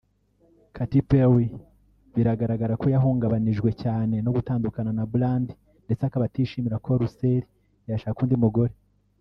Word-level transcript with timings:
Katy 0.75 0.99
Perry 1.09 1.47
biragaragara 2.15 2.73
ko 2.81 2.85
yahungabanijwe 2.95 3.69
cyane 3.83 4.15
no 4.25 4.31
gutandukana 4.35 4.91
na 4.97 5.05
Brand 5.13 5.47
ndetse 5.85 6.03
akaba 6.05 6.23
atishimira 6.25 6.77
ko 6.85 6.89
Russell 7.01 7.43
yashaka 7.89 8.19
undi 8.25 8.37
mugore 8.45 8.73